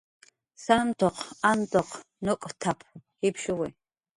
[0.63, 1.17] "Santuq
[1.51, 1.87] Antun
[2.25, 2.79] nuk'tap""
[3.21, 3.67] jipshuwi"